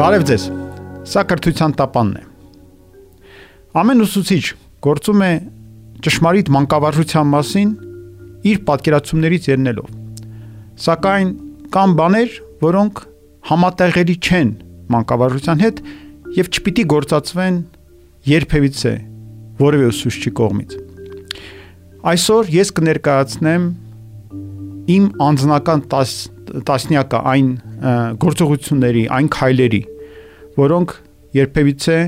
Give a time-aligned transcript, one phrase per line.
[0.00, 0.44] Բարև ձեզ։
[1.12, 2.22] Սա կրթության տապանն է։
[3.76, 4.44] Ամեն ուսուցիչ
[4.86, 5.28] գործում է
[6.06, 7.74] ճշմարիտ մանկավարժության մասին
[8.48, 9.90] իր պատկերացումներից ելնելով։
[10.86, 11.34] Սակայն
[11.76, 13.04] կան բաներ, որոնք
[13.50, 14.56] համատեղելի չեն
[14.96, 15.84] մանկավարժության հետ
[16.40, 17.62] եւ չպիտի գործածվեն
[18.32, 18.96] երբևիցե
[19.60, 20.76] որևէ ուսուցչի կողմից։
[22.14, 23.72] Այսօր ես կներկայացնեմ
[24.96, 29.82] իմ անձնական 10 տասնյակը այն գործողությունների, այն քայլերի,
[30.60, 30.94] որոնք
[31.40, 31.98] երբևիցե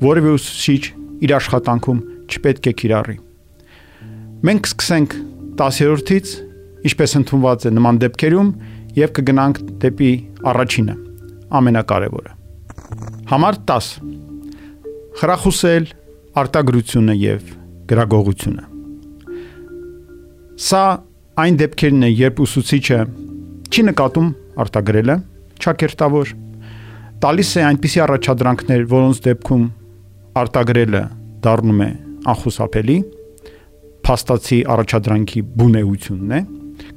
[0.00, 0.82] որևէ ուսուցիչ
[1.26, 3.16] իր աշխատանքում չպետք է կիրառի։
[4.48, 5.16] Մենք սկսենք
[5.60, 6.34] 10-րդից,
[6.88, 8.50] ինչպես ընդունված է նման դեպքերում,
[8.96, 10.12] եւ կգնանք դեպի
[10.50, 10.94] առաջինը,
[11.60, 12.32] ամենակարևորը։
[13.30, 13.90] Համար 10.
[15.20, 15.86] Խրախուսել
[16.40, 17.52] արտագրությունը եւ
[17.90, 18.64] գրագողությունը։
[20.60, 20.84] Սա
[21.40, 22.98] այն դեպքերն է, երբ ուսուցիչը
[23.70, 24.30] չի նկատում
[24.64, 25.16] արտագրելը,
[25.64, 26.32] ճակերտավոր
[27.20, 29.64] տալիս է այնպիսի առաջադրանքներ, որոնց դեպքում
[30.40, 31.02] արտագրելը
[31.44, 31.90] դառնում է
[32.30, 32.98] անխուսափելի,
[34.06, 36.40] փաստացի առաջադրանքի բունեությունն է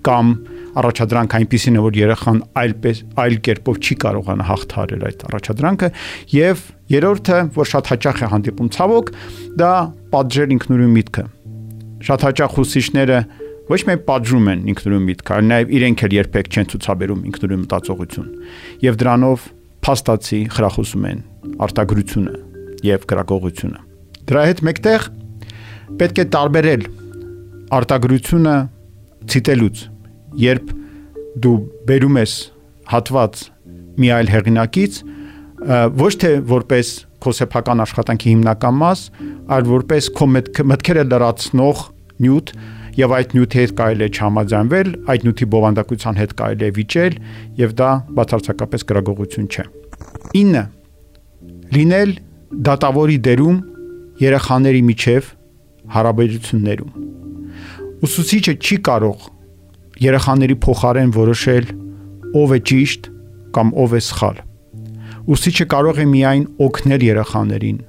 [0.04, 0.30] կամ
[0.80, 5.90] առաջադրանք այնպեսին է որ երեխան այլպես այլ կերպով չի կարողանա հաղթարել այդ առաջադրանքը
[6.34, 9.12] եւ երրորդը որ շատ հաճախ է հանդիպում ցավոք
[9.60, 9.72] դա
[10.14, 11.26] պատժել ինքնուրույն միտքը
[12.08, 13.20] շատ հաճախ ուսուցիչները
[13.70, 18.28] ոչ միայն պատժում են ինքնուրույն միտքը, այլ նաև իրենք էլ երբեք չեն ցուցաբերում ինքնուրույն մտածողություն
[18.84, 19.46] եւ դրանով
[19.88, 21.22] փաստացի խրախուսում են
[21.64, 22.34] արտագրությունը
[22.88, 23.80] եւ գրագողությունը։
[24.28, 25.08] Դրա հետ մեկտեղ
[26.00, 26.86] պետք է տարբերել
[27.78, 28.56] արտագրությունը
[29.34, 29.82] ցիտելուց,
[30.44, 30.76] երբ
[31.44, 31.56] դու
[31.88, 32.36] բերում ես
[32.94, 33.42] հատված
[34.04, 35.02] մի այլ հեղինակից,
[36.04, 39.04] ոչ թե որպես քո սեփական աշխատանքի հիմնական մաս,
[39.56, 41.84] այլ որպես քո մտքերը լրացնող
[42.24, 42.52] նյութ,
[42.98, 47.16] եւ այդ նյութի հետ կարելի է չհամաձայնվել, այդ նյութի բովանդակության հետ կարելի է վիճել
[47.60, 49.66] եւ դա բացարձակապես գրագողություն չէ։
[50.34, 50.64] 9.
[51.74, 52.12] Լինել
[52.70, 53.58] դատավորի դերում
[54.24, 55.32] երեխաների միջև
[55.94, 56.92] հարաբերություններում։
[58.04, 59.26] Ուսուցիչը չի կարող
[60.04, 61.72] երեխաների փոխարեն որոշել
[62.44, 63.10] ով է ճիշտ
[63.58, 64.38] կամ ով է սխալ։
[65.34, 67.82] Ուսուցիչը կարող է միայն օգնել երեխաներին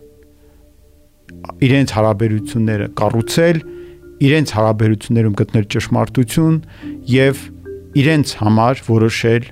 [1.65, 3.59] իրենց հարաբերությունները կառուցել
[4.25, 6.57] իրենց հարաբերություններում գտնել ճշմարտություն
[7.11, 7.43] եւ
[8.01, 9.49] իրենց համար որոշել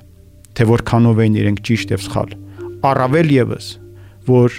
[0.52, 2.34] թե որքանով են իրենք ճիշտ եւ սխալ։
[2.92, 3.66] Առավել եւս,
[4.28, 4.56] որ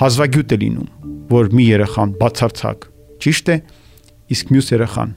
[0.00, 0.88] հազվագյուտ է լինում,
[1.32, 2.86] որ մի երեխան բացարձակ
[3.26, 3.56] ճիշտ է,
[4.36, 5.14] իսկ մյուս երեխան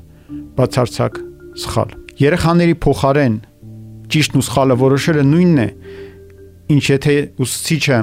[0.59, 1.19] բացարձակ
[1.63, 3.35] սխալ։ Երեխաների փոխարեն
[4.09, 5.67] ճիշտն ու սխալը որոշելը նույնն է,
[6.75, 7.99] ինչ եթե ուսուցիչը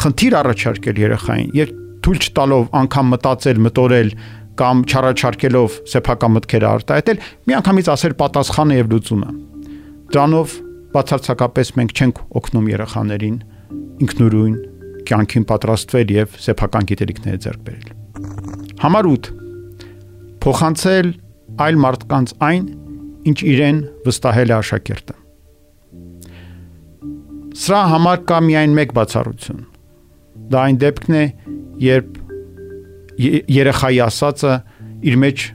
[0.00, 1.72] խնդիր առաջարկել երեխային եւ
[2.04, 4.10] թույլ չտալով անգամ մտածել, մտորել,
[4.60, 9.30] կամ չառաջարկելով սեփական մտքերը արտահայտել, միանգամից ասել պատասխանը եւ լուծումը։
[10.10, 10.56] Դրանով
[10.90, 13.38] բացարձակապես մենք չենք օգնում երեխաներին
[14.04, 14.54] ինքնուրույն
[15.10, 17.88] կյանքին պատրաստվել եւ սեփական գիտելիքները ձեռք բերել։
[18.84, 19.30] Համար 8.
[20.44, 21.10] Փոխանցել
[21.60, 22.68] այլ մարդկանց այն,
[23.30, 25.16] ինչ իրեն վստահել է աշակերտը։
[27.60, 29.64] Սրա համար կա միայն մեկ բացառություն։
[30.50, 31.24] Դա այն դեպքն է,
[31.84, 32.19] երբ
[33.20, 34.54] երեխայի ասածը
[35.10, 35.46] իր մեջ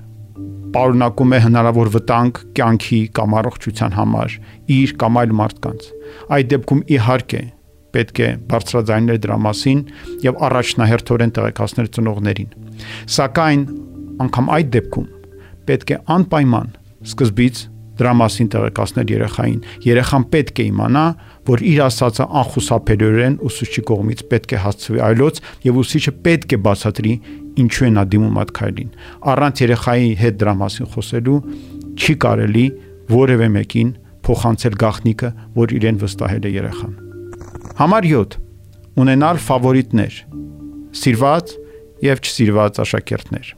[0.75, 4.33] պարունակում է հնարավոր վտանգ կյանքի կամ առողջության համար
[4.75, 5.85] իր կամ այլ մարդկանց։
[6.35, 7.41] Այդ դեպքում իհարկե
[7.95, 9.83] պետք է բարձրաձայնել դրա մասին
[10.25, 12.49] եւ առաջնահերթորեն տեղեկացնել ծնողներին։
[13.15, 13.63] Սակայն
[14.25, 15.07] անգամ այդ դեպքում
[15.69, 16.75] պետք է անպայման
[17.05, 17.61] սկզբից
[17.95, 21.05] դրա մասին տեղեկացնել երեխային։ Երեխան պետք է իմանա,
[21.45, 27.13] որ իր ասածը անխուսափելիորեն ուսուցչի կողմից պետք է հասցվի այլոց եւ ուսուցիչը պետք է բացատրի
[27.65, 28.89] ինչու է նա դիմում այդ քայլին։
[29.35, 31.37] Առանց երեխայի հետ դրա մասին խոսելու
[31.95, 32.65] չի կարելի
[33.15, 33.91] որևէ մեկին
[34.25, 36.93] փոխանցել գաղտնիքը, որ իրեն վստահել է երեխան։
[37.75, 38.39] Համար 7.
[39.05, 40.17] Ունենալ ֆավորիտներ։
[40.95, 41.53] Սիրված
[42.05, 43.51] եւ չսիրված աշակերտներ։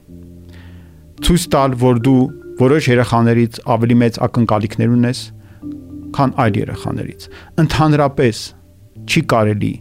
[1.24, 2.22] Ցույց տալ, որ դու
[2.58, 5.20] որոշ երեխաներից ավելի մեծ ակնկալիքներ ունես,
[6.16, 7.28] քան այլ երեխաներից։
[7.62, 8.42] Ընդհանրապես
[9.08, 9.72] չի կարելի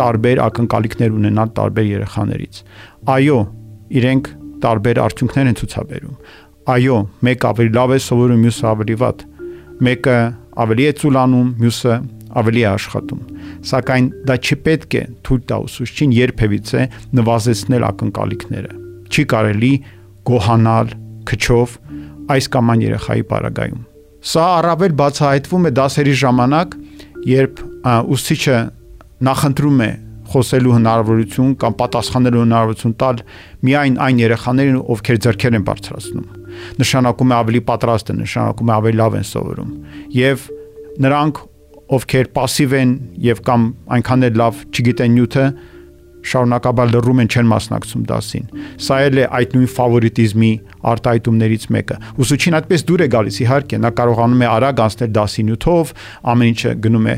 [0.00, 2.60] տարբեր ակնկալիքներ ունենալ տարբեր երեխաներից։
[3.14, 3.40] Այո,
[4.00, 4.30] իրենք
[4.64, 6.16] տարբեր արդյունքներ են ցուցաբերում։
[6.70, 6.96] Այո,
[7.26, 9.22] մեկ ավելի լավ է սովորում, մյուսը ավելի վատ։
[9.80, 10.16] Մեկը
[10.64, 11.94] ավելի է ցուլանում, մյուսը
[12.40, 13.22] ավելի է աշխատում։
[13.70, 16.86] Սակայն դա չպետք է թույլ տա ուսուցչին երբևիցե
[17.20, 18.72] նվազեցնել ակնկալիքները։
[19.10, 19.72] Չի կարելի
[20.30, 20.94] գոհանալ
[21.30, 21.78] քչով
[22.36, 23.89] այս կամ այն երեխայի պարագայում։
[24.25, 26.75] Սա առավել բացահայտվում է դասերի ժամանակ,
[27.29, 27.61] երբ
[28.15, 28.57] ուսուցիչը
[29.25, 29.91] նախընտրում է
[30.25, 33.19] խոսելու հնարավորություն կամ պատասխանելու հնարավորություն տալ
[33.67, 36.25] միայն այն երեխաներին, ովքեր ձեռքեր են բարձրացնում։
[36.81, 39.71] Նշանակում է ավելի պատրաստ են, նշանակում է ավելի լավ են սովորում։
[40.15, 40.47] Եվ
[41.05, 41.41] նրանք,
[41.95, 42.91] ովքեր пассив են
[43.21, 43.65] եւ կամ
[43.95, 45.45] այնքան էլ լավ չգիտեն նյութը,
[46.30, 48.46] շարունակաբար լռում են չեն մասնակցում դասին։
[48.84, 50.50] Սա էլ է այդ նույն ֆավորիտիզմի
[50.90, 55.94] արտահայտումներից մեկը։ Ուսուցիչին այդպես դուր է գալիս, իհարկե, նա կարողանում է արագ անցնել դասի նյութով,
[56.30, 57.16] ամեն ինչը գնում է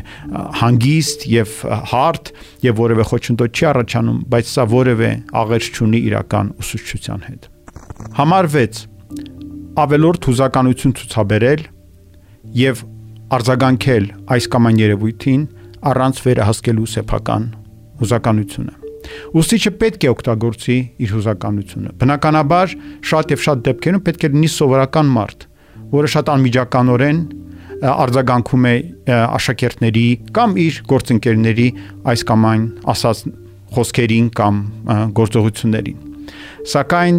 [0.63, 1.57] հանգիստ եւ
[1.93, 2.33] հարթ
[2.63, 5.11] եւ որևէ խոչընդոտ չի առաջանում, բայց սա որևէ
[5.43, 7.51] աղերս չունի իրական ուսուցչության հետ։
[8.23, 8.83] Համար 6
[9.83, 11.63] ավելորդ հուզականություն ցուցաբերել
[12.61, 12.85] եւ
[13.39, 15.49] արձագանքել այս կամ այն երևույթին
[15.93, 17.51] առանց վերահսկելու սեփական
[18.03, 18.82] հուզականությունը
[19.33, 22.75] Ուսուցիչը պետք է օգտագործի իր հուզականությունը։ Բնականաբար
[23.11, 25.47] շատ եւ շատ դեպքերում պետք է լինի սովորական մարդ,
[25.93, 27.23] որը շատ անմիջականորեն
[27.83, 28.75] արձագանքում է
[29.19, 30.07] աշակերտների
[30.37, 31.69] կամ իր գործընկերների
[32.13, 33.23] այս կամ այն ասած
[33.75, 34.61] խոսքերին կամ
[35.19, 35.99] գործողություններին։
[36.73, 37.19] Սակայն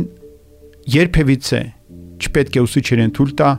[0.93, 1.61] երբևիցե
[2.23, 3.51] չպետք է ուսուցիչերին թույլ տա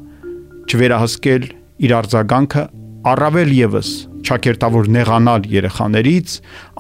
[0.64, 1.46] չվերահսկել
[1.84, 2.64] իր արձագանքը
[3.12, 3.90] առավել եւս
[4.28, 6.36] ճակերտավոր նեղանալ երեխաներից,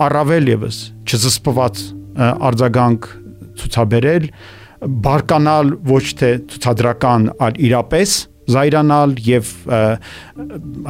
[0.06, 1.82] առավել եւս չզսպված
[2.50, 3.08] արձագանք
[3.60, 4.28] ցուցաբերել,
[5.04, 8.16] բարկանալ ոչ թե ցուցադրական, այլ իրապես
[8.50, 9.50] զայրանալ եւ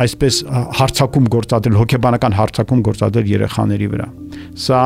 [0.05, 0.39] այսպես
[0.81, 4.09] հարցակում գործադրել հոգեբանական հարցակում գործադրել երեխաների վրա
[4.65, 4.81] սա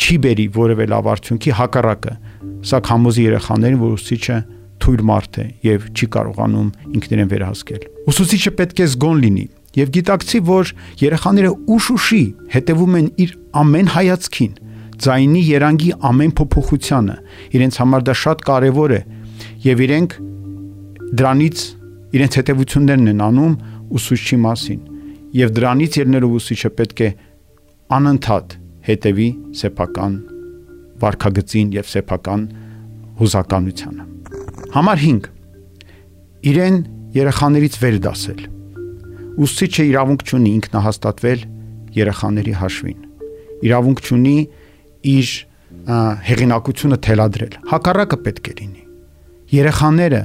[0.00, 2.14] չի բերի որևէ լավ արդյունքի հակառակը
[2.70, 4.38] սա կհամոզի երեխաներին որ ուսուցիչը
[4.80, 9.46] թույլ մարդ է եւ չի կարողանում ինքներեն վերահսկել ուսուցիչը պետք է զգոն լինի
[9.76, 12.22] եւ գիտակցի, որ երեխաները ուշ-ուշի
[12.54, 14.52] հետևում են իր ամեն հայացքին,
[15.00, 17.16] ձայնի երանգի ամեն փոփոխությանը։
[17.56, 19.00] Իրենց համար դա շատ կարեւոր է
[19.64, 20.16] եւ իրենք
[21.20, 21.62] դրանից
[22.10, 23.54] իրենց հետևություններն են անում
[24.00, 24.80] ուսուցչի մասին
[25.40, 27.10] եւ դրանից ելնելով ուսուցիչը պետք է
[27.96, 28.56] անընդհատ
[28.90, 29.28] հետևի
[29.60, 30.14] սեփական
[31.00, 32.46] վարքագծին եւ սեփական
[33.20, 34.06] հուզականությանը։
[34.74, 35.28] Համար 5
[36.50, 36.80] իրեն
[37.14, 38.42] երեխաներից վեր դասել
[39.38, 41.42] Ուսուցիչը իրավունք չունի ինքնահաստատվել
[41.94, 43.00] երեխաների հաշվին։
[43.70, 44.36] Իրավունք չունի
[45.10, 45.30] իր
[46.30, 48.82] հեղինակությունը թելադրել։ Հակառակը պետք է լինի։
[49.54, 50.22] Երեխաները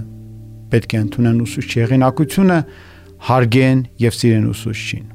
[0.74, 2.58] պետք է ընդունեն ուսուցչի հեղինակությունը,
[3.26, 5.06] հարգեն եւ սիրեն ուսուցչին։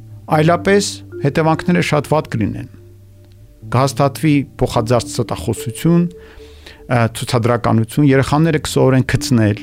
[0.40, 0.90] Այլապես
[1.24, 2.70] հետևանքները շատ վատ կլինեն։
[3.70, 6.04] Կհաստատվի փոխադարձ ստախոսություն,
[6.90, 9.60] ցուցադրականություն, երեխաները կսովորեն գցնել,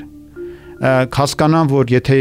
[1.18, 2.20] կհասկանան, որ եթե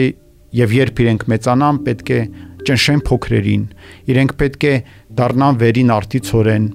[0.56, 2.20] եւ երբ իրենք մեծանան, պետք է
[2.66, 3.64] ճնշեն փոքրերին,
[4.10, 4.74] իրենք պետք է
[5.20, 6.66] դառնան վերին արտիցորեն,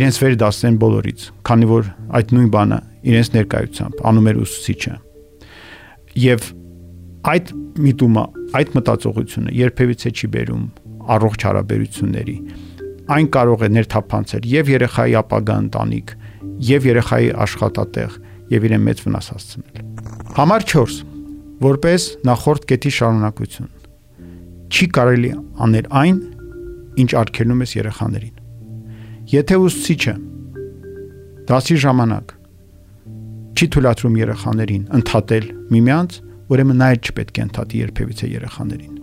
[0.00, 2.78] իրենց վեր դասեն բոլորից, քանի որ այդ նույն բանը
[3.10, 4.94] իրենց ներկայությամբ անում էր ուսուցիչը։
[6.20, 6.46] Եվ
[7.30, 8.24] այդ միտումը,
[8.60, 10.64] այդ մտածողությունը երբևիցե չի բերում
[11.16, 12.36] առողջ հարաբերությունների։
[13.10, 16.12] Այն կարող է ներթափանցել եւ երեխայի ապագա ընտանիք,
[16.70, 18.18] եւ երեխայի աշխատատեղ,
[18.54, 19.80] եւ իրեն մեծ վնաս հասցնել։
[20.40, 21.09] Համար 4
[21.60, 23.70] որպես նախորդ կետի շարունակություն։
[24.70, 25.30] Չի կարելի
[25.66, 26.18] անել այն,
[27.02, 28.36] ինչ արգելում ես երեխաներին։
[29.30, 30.14] Եթե ուսուցիչը
[31.50, 32.34] դասի ժամանակ
[33.60, 36.16] չի թույլատրում երեխաներին ընդհատել միմյանց,
[36.50, 38.94] ուրեմն նա էլ չպետք է ընդհատի երբևիցե երեխաներին։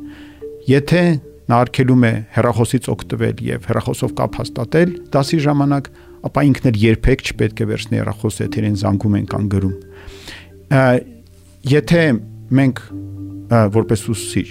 [0.68, 1.04] Եթե
[1.48, 5.92] նա արգելում է հերախոսից օգտվել եւ հերախոսով կապ հաստատել դասի ժամանակ,
[6.28, 9.76] ապա ինքն էլ երբեք չպետք է վերցնի հերախոսը, եթե իրեն զանգում են կամ գրում։
[11.78, 12.02] Եթե
[12.58, 12.82] մենք
[13.78, 14.50] որպես ուսուցիչ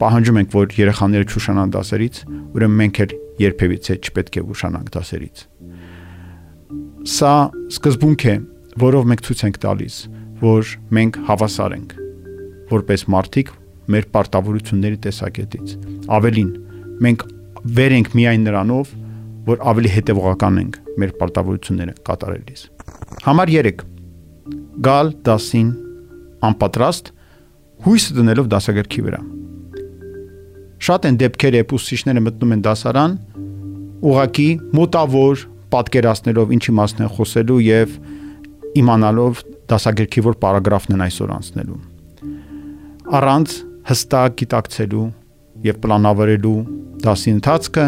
[0.00, 2.20] պահանջում ենք, որ երեխաները չուշանան դասերից,
[2.56, 5.42] ուրեմն մենք էլ երբևիցե չպետք է ուշանանք դասերից։
[7.10, 7.32] Սա
[7.76, 8.34] սկզբունք է,
[8.80, 9.98] որով մենք ցույց ենք տալիս,
[10.40, 11.94] որ մենք հավասար ենք
[12.70, 13.52] որպես մարդիկ
[13.90, 15.72] մեր պարտավորությունների տեսակետից։
[16.16, 16.50] Ավելին,
[17.04, 17.24] մենք
[17.76, 18.92] վեր ենք միայն նրանով,
[19.50, 22.62] որ ավելի հետևողական ենք մեր պարտավորությունները կատարելիս։
[23.26, 23.82] Համար 3.
[24.86, 25.70] Գալ դասին
[26.50, 27.10] անպատրաստ
[27.84, 29.20] հույս դնելով դասագրքի վրա։
[30.80, 33.14] Շատ են դեպքեր, երբ ուսուցիչները մտնում են դասարան,
[34.10, 35.44] ուղակի մոտավոր
[35.74, 37.96] պատկերացնելով ինչի մասն են խոսելու եւ
[38.80, 41.80] իմանալով դասագրքի որ պարագրաֆն են այսօր անցնելու։
[43.20, 43.56] Առանց
[43.90, 45.06] հստակ գիտակցելու
[45.70, 46.58] եւ պլանավորելու
[47.04, 47.86] դասի ընթացքը,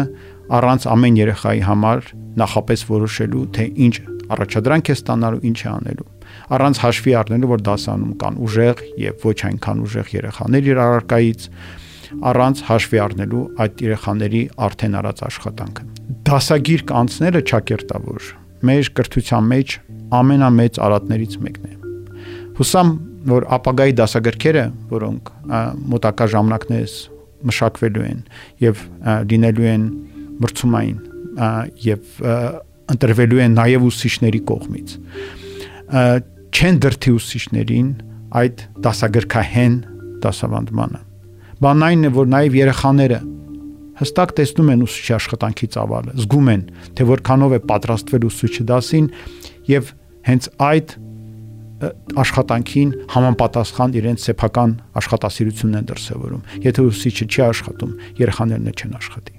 [0.57, 2.09] առանց ամեն երեխայի համար
[2.43, 3.95] նախապես որոշելու թե ինչ
[4.33, 6.11] առաջադրանք է ստանալու, ինչ է անելու
[6.53, 11.45] առանց հաշվի առնելու, որ դասանում կան ուժեղ եւ ոչ այնքան ուժեղ երեխաներ իր առարկայից,
[12.29, 15.85] առանց հաշվի առնելու այդ երեխաների արդեն արած աշխատանքը։
[16.29, 18.27] Դասագիր կանցնելը ճակերտավոր
[18.63, 19.77] մեր կրթության մեջ
[20.13, 21.73] ամենամեծ արատներից մեկն է։
[22.59, 22.91] Հուսամ,
[23.33, 25.31] որ ապագայի դասագրքերը, որոնք
[25.93, 26.95] մոտակա ժամանակներս
[27.49, 28.21] մշակվելու են
[28.63, 28.83] եւ
[29.31, 29.87] լինելու են
[30.43, 30.99] մրցումային
[31.83, 32.21] եւ
[32.91, 34.97] ընտրվելու են նաեւ ուսուցիչների կողմից
[36.53, 37.87] չեն դրթի ուսուցիչներին
[38.37, 39.77] այդ դասագրքահեն
[40.23, 40.99] դասավանդմանը։
[41.63, 43.19] Բանն այն է, որ նաև երեխաները
[43.99, 46.63] հստակ տեսնում են ուսուցչի աշխատանքի ծավալը, զգում են,
[46.97, 49.09] թե որքանով է պատրաստվել ուսուցիչը դասին
[49.69, 49.91] եւ
[50.29, 50.95] հենց այդ
[52.23, 57.91] աշխատանքին համապատասխան իրենց սեփական աշխատասիրությունն են դրսևորում։ Եթե ուսուցիչը չի աշխատում,
[58.23, 59.35] երեխաներն չեն աշխատի։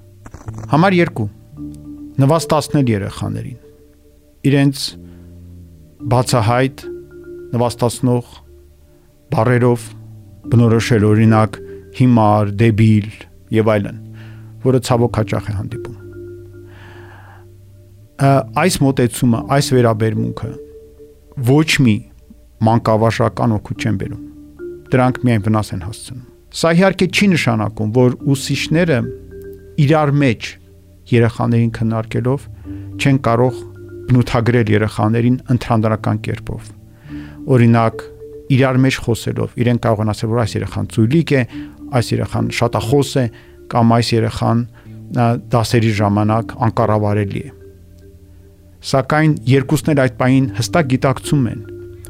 [0.74, 1.43] Համար 2.
[2.14, 3.56] Նվաստացնել երեխաներին։
[4.46, 4.82] Իրենց
[6.14, 6.84] բացահայտ
[7.54, 8.28] նվաստացնող
[9.34, 9.86] բարերով
[10.52, 11.58] բնորոշել օրինակ
[11.98, 13.10] հիմար, դեբիլ
[13.58, 13.98] եւ այլն,
[14.62, 15.98] որը ցավոք հաճախ է հանդիպում։
[18.62, 20.50] Այս մոտեցումը, այս վերաբերմունքը
[21.50, 21.96] ոչ մի
[22.68, 24.26] մանկավարժական օգուտ չեն բերում։
[24.94, 28.98] Դրանք միայն վնաս են հասցնում։ Սա իհարկե չի նշանակում, որ ուսուցիչները
[29.82, 30.50] իրար մեջ
[31.10, 32.46] երեխաներին քննարկելով
[33.00, 33.60] չեն կարող
[34.08, 36.70] բնութագրել երեխաներին ընդհանրական կերպով։
[37.54, 38.04] Օրինակ,
[38.54, 41.42] իրար մեջ խոսելով, իրեն կարող են ասել, որ այս երեխան ծույլիկ է,
[41.94, 43.24] այս երեխան շատախոս է
[43.74, 44.64] կամ այս երեխան
[45.54, 47.52] դասերի ժամանակ անկառավարելի է։
[48.84, 51.60] Սակայն երկուսն էլ այդ պահին հստակ գիտակցում են,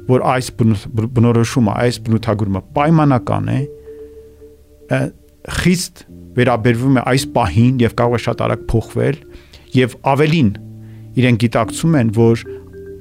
[0.09, 3.59] որ այս բնորոշումը, այս բնութագրումը պայմանական է,
[5.61, 6.05] խիստ
[6.39, 9.19] վերաբերվում է այս պահին եւ կարող է շատ արագ փոխվել
[9.75, 10.51] եւ ավելին
[11.15, 12.45] իրենք գիտակցում են, որ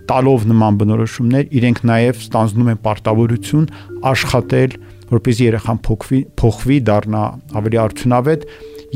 [0.10, 3.68] տալով նման բնորոշումներ իրենք նաև ստանձնում են պարտավորություն
[4.14, 4.76] աշխատել
[5.14, 7.24] որպեսզի երեխան փոխվի, փոխվի, դառնա
[7.60, 8.46] ավելի արդյունավետ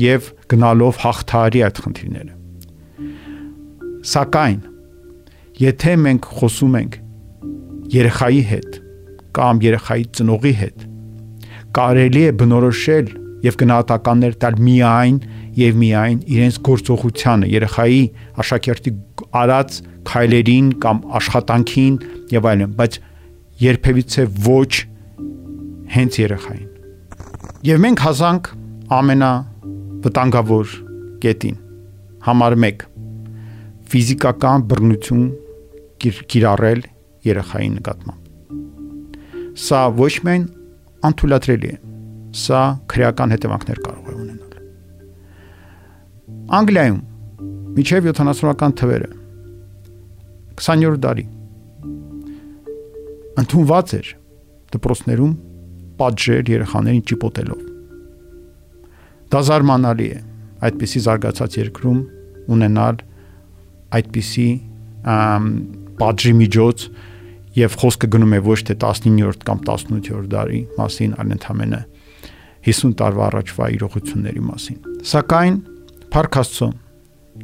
[0.02, 2.34] եւ գնալով հաղթահարի այդ խնդիրները։
[4.08, 4.60] Սակայն
[5.62, 6.98] եթե մենք խոսում ենք
[7.94, 8.78] երեխայի հետ
[9.38, 10.84] կամ երեխայի ծնողի հետ,
[11.78, 13.10] կարելի է բնորոշել
[13.44, 15.18] եւ գնահատականներ տալ միայն
[15.58, 18.02] եւ միայն իրենց գործողությանը, երեխայի
[18.42, 18.92] աշակերտի
[19.42, 19.78] արած
[20.08, 21.98] քայլերին կամ աշխատանքին
[22.34, 22.98] եւ այլն, բայց
[23.62, 24.72] երբևիցե ոչ
[25.94, 26.68] հենց երեխային։
[27.68, 28.50] Եվ մենք հասանք
[28.98, 29.32] ամենա
[30.04, 30.76] վտանգավոր
[31.24, 31.56] կետին։
[32.28, 32.86] Համար 1.
[33.88, 35.26] ֆիզիկական բռնություն
[35.98, 36.84] կիրառել
[37.26, 38.24] երեխայի նկատմամբ։
[39.58, 40.44] Սա ոչ միայն
[41.08, 41.78] անթույլատրելի է,
[42.38, 44.48] սա քրեական հետևանքներ կարող է ունենալ։
[46.58, 47.00] Անգլիայում
[47.78, 49.08] միջև 70-ական թվերը
[50.58, 51.24] 20-րդ դարի
[53.42, 54.08] ընդունված էր
[54.74, 55.34] դպրոցներում
[55.98, 57.60] պատժեր երեխաներին ճիպոտելով։
[59.28, 60.22] Դա զարմանալի է
[60.68, 62.00] այդպիսի զարգացած երկրում
[62.56, 63.04] ունենալ
[63.98, 64.48] այդպիսի
[66.00, 66.88] պատժի միջոց
[67.58, 71.97] եւ խոսքը գնում է ոչ թե 19-րդ կամ 18-րդ դարի մասին, այլ ընդհանրապես
[72.68, 75.58] 50 տարվա առաջվա իրողությունների մասին։ Սակայն
[76.12, 76.68] Փարք Աստծո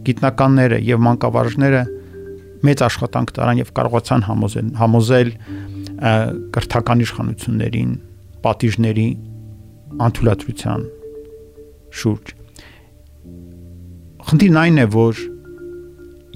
[0.05, 1.83] գիտնականները եւ մանկավարժները
[2.65, 5.31] մեծ աշխատանք տարան եւ կարողացան համոզել համոզել
[6.55, 7.93] կրթական իշխանություններին
[8.45, 9.09] պատիժների
[10.05, 10.87] անթույլատրության
[12.01, 12.33] շուրջ։
[14.29, 15.21] Խնդիրն այն է, որ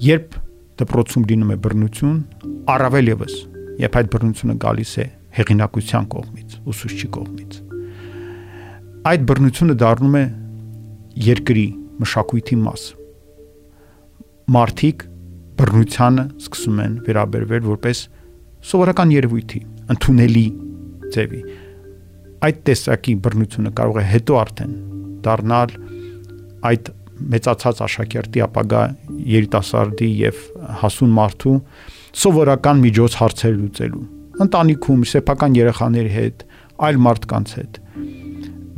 [0.05, 0.37] երբ
[0.79, 2.19] դպրոցում լինում է բռնություն,
[2.73, 3.33] առավել եւս,
[3.83, 5.07] երբ այդ բռնությունը գալիս է
[5.39, 7.59] հեղինակության կողմից, ուսուցչի կողմից,
[9.07, 10.21] այդ բռնությունը դառնում է
[11.23, 11.65] երկրի
[12.03, 12.81] մշակույթի մաս։
[14.55, 15.05] Մարդիկ
[15.59, 18.01] բռնությանը սկսում են վերաբերվել որպես
[18.69, 19.61] սովորական երևույթի,
[19.95, 20.45] ընդունելի
[21.15, 21.41] ձևի
[22.49, 24.75] այդ տեսակի բռնությունը կարող է հետո արդեն
[25.25, 25.73] դառնալ
[26.69, 26.93] այդ
[27.33, 28.83] մեծացած աշակերտի ապագա
[29.31, 30.45] երիտասարդի եւ
[30.83, 31.57] հասուն մարդու
[32.23, 34.05] սովորական միջոց հարցեր լուծելու
[34.45, 36.45] ընտանիքում սեփական երեխաների հետ
[36.89, 37.79] այլ մարդկանց հետ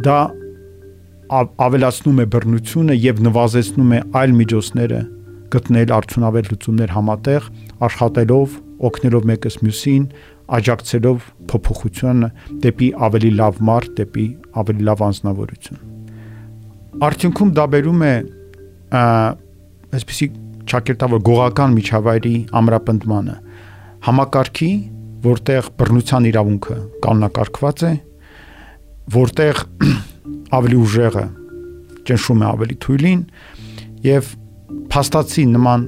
[0.06, 0.20] դա
[1.32, 5.00] ավելացնում է բռնությունը եւ նվազեցնում է այլ միջոցները
[5.52, 7.48] գտնել արդյունավետ լուծումներ համատեղ
[7.88, 8.56] աշխատելով
[8.88, 10.04] օգնելով մեկս մյուսին
[10.58, 12.30] աջակցելով փոփոխությունը
[12.66, 14.26] դեպի ավելի լավ մարդ, դեպի
[14.62, 15.82] ավելի լավ անznավորություն։
[17.08, 18.14] Արդյունքում դա բերում է
[19.98, 20.28] այսպեսի
[20.72, 23.36] ճակերտավոր գողական միջավայրի ամրապնդմանը
[24.08, 24.72] համակարգի,
[25.22, 27.92] որտեղ բռնության իրավունքը կանոնակարգված է,
[29.16, 29.62] որտեղ
[30.58, 31.26] ավելի ուժեղը
[32.08, 33.22] ճնշում է ավելի թույլին
[34.08, 34.32] եւ
[34.92, 35.88] փաստացի նման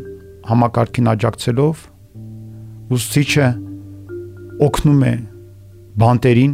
[0.49, 1.83] համակարգին աջակցելով
[2.93, 3.47] ուսուցիչը
[4.67, 5.13] օգնում է
[6.03, 6.53] բանտերին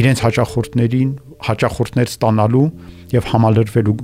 [0.00, 1.12] իրենց հաճախորդներին
[1.50, 2.66] հաճախորդներ ստանալու
[3.14, 3.96] եւ համալրվելու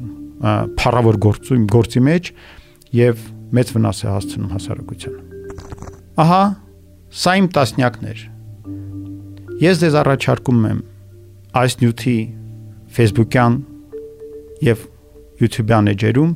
[0.81, 2.31] փառավոր գործի գործի մեջ
[2.97, 3.27] եւ
[3.57, 5.21] մեծ վնաս է հասցնում հասարակությանը։
[6.23, 6.43] Ահա,
[7.23, 8.25] սա իմ տասնյակներ։
[9.57, 10.81] Ես դեզ առաջարկում եմ
[11.57, 12.17] այս նյութի
[12.93, 13.55] Facebook-յան
[14.67, 14.83] եւ
[15.41, 16.35] YouTube-յան էջերում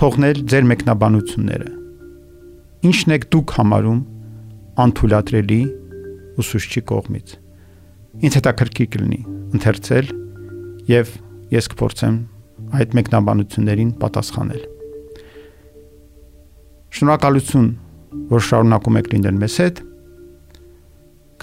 [0.00, 1.68] թողնել ձեր մեկնաբանությունները։
[2.88, 4.00] Ինչն եք դուք համարում
[4.86, 5.60] անթույլատրելի
[6.40, 7.36] ուսուցչի կողմից։
[8.24, 9.20] Ինձ հետաքրքիր կլինի
[9.60, 10.12] ընթերցել
[10.96, 11.14] եւ
[11.60, 12.20] ես կփորձեմ
[12.80, 14.62] այդ մեկնաբանություններին պատասխանել։
[16.96, 17.68] Շնորհակալություն,
[18.32, 19.84] որ շարունակում եք լինել մեզ հետ։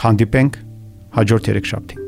[0.02, 0.66] Քանդիպենք
[1.18, 2.07] հաջորդ երեք շաբթի։